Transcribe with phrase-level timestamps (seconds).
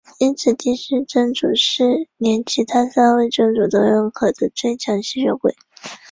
[0.17, 5.55] 因此第四真祖是连其他三位真祖都认同的最强吸血鬼。